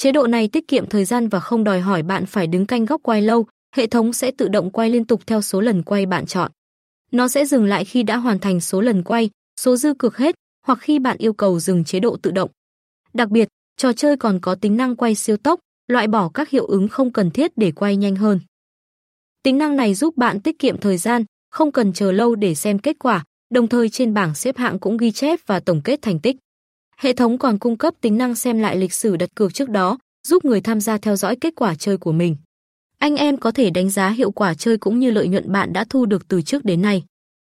[0.00, 2.84] Chế độ này tiết kiệm thời gian và không đòi hỏi bạn phải đứng canh
[2.84, 6.06] góc quay lâu, hệ thống sẽ tự động quay liên tục theo số lần quay
[6.06, 6.50] bạn chọn.
[7.12, 10.34] Nó sẽ dừng lại khi đã hoàn thành số lần quay, số dư cược hết
[10.66, 12.50] hoặc khi bạn yêu cầu dừng chế độ tự động.
[13.14, 16.66] Đặc biệt, trò chơi còn có tính năng quay siêu tốc, loại bỏ các hiệu
[16.66, 18.40] ứng không cần thiết để quay nhanh hơn.
[19.42, 22.78] Tính năng này giúp bạn tiết kiệm thời gian, không cần chờ lâu để xem
[22.78, 23.24] kết quả,
[23.54, 26.36] đồng thời trên bảng xếp hạng cũng ghi chép và tổng kết thành tích.
[27.00, 29.98] Hệ thống còn cung cấp tính năng xem lại lịch sử đặt cược trước đó,
[30.28, 32.36] giúp người tham gia theo dõi kết quả chơi của mình.
[32.98, 35.84] Anh em có thể đánh giá hiệu quả chơi cũng như lợi nhuận bạn đã
[35.90, 37.02] thu được từ trước đến nay.